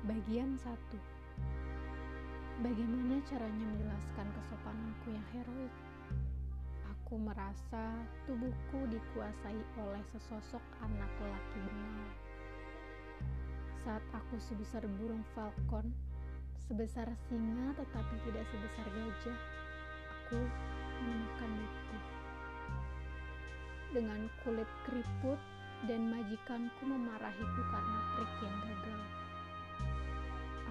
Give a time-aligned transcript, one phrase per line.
[0.00, 0.64] Bagian 1
[2.64, 5.74] Bagaimana caranya menjelaskan kesopananku yang heroik?
[6.88, 12.08] Aku merasa tubuhku dikuasai oleh sesosok anak lelaki bengal.
[13.84, 15.92] Saat aku sebesar burung falcon,
[16.64, 19.38] sebesar singa tetapi tidak sebesar gajah,
[20.16, 20.40] aku
[21.04, 21.96] menemukan itu.
[24.00, 25.36] Dengan kulit keriput
[25.84, 29.00] dan majikanku memarahiku karena trik yang gagal.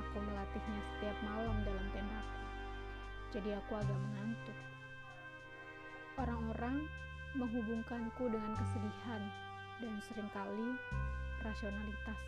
[0.09, 2.41] Aku melatihnya setiap malam dalam tendaku,
[3.30, 4.58] jadi aku agak mengantuk.
[6.17, 6.90] Orang-orang
[7.38, 9.22] menghubungkanku dengan kesedihan
[9.77, 10.73] dan sering kali
[11.45, 12.20] rasionalitas.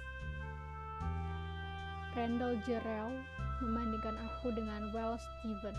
[2.13, 3.17] Randall Jarrell
[3.65, 5.73] membandingkan aku dengan Well Steven,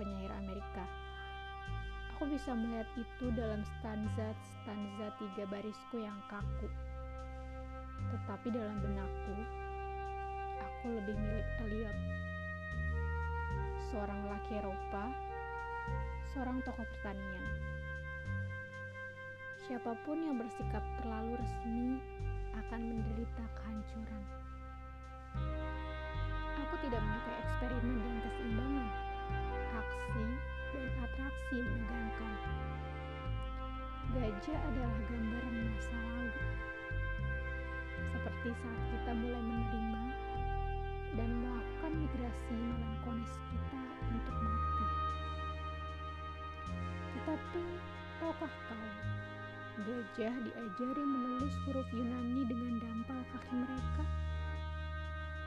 [0.00, 0.88] penyair Amerika.
[2.16, 6.72] Aku bisa melihat itu dalam stanza-stanza tiga barisku yang kaku.
[8.08, 9.36] Tetapi dalam benakku,
[11.06, 11.98] lebih milik Eliot.
[13.94, 15.14] Seorang laki Eropa,
[16.34, 17.46] seorang tokoh pertanian.
[19.54, 22.02] Siapa pun yang bersikap terlalu resmi
[22.58, 24.22] akan menderita kehancuran.
[26.66, 28.88] Aku tidak menyukai eksperimen dan keseimbangan,
[29.78, 30.26] aksi
[30.74, 32.34] dan atraksi menegangkan.
[34.10, 36.34] Gajah adalah gambaran masa lalu,
[38.10, 39.85] seperti saat kita mulai menerima
[41.86, 44.86] melakukan migrasi melankolis kita untuk mati.
[47.14, 47.62] Tetapi,
[48.18, 48.90] tahukah kau,
[49.86, 54.04] gajah diajari menulis huruf Yunani dengan dampal kaki mereka?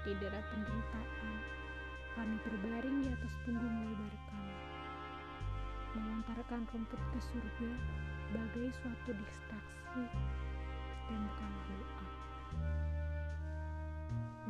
[0.08, 1.36] Di daerah penderitaan,
[2.16, 4.56] kami berbaring di atas punggung lebar kami,
[6.00, 7.72] melontarkan rumput ke surga
[8.32, 10.04] bagai suatu distraksi
[11.04, 12.08] dan bukanlah doa.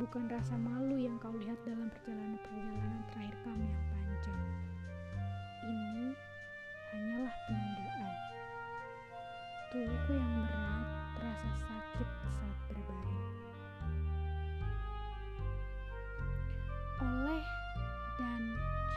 [0.00, 1.79] Bukan rasa malu yang kau lihat dalam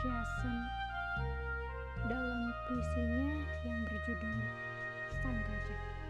[0.04, 0.68] Jason
[2.12, 4.36] dalam puisinya yang berjudul
[5.24, 6.03] Sang Gajah.